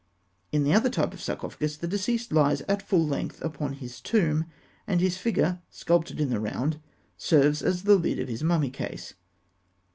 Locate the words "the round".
6.31-6.79